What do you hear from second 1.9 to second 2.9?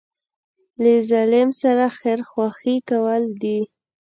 خیرخواهي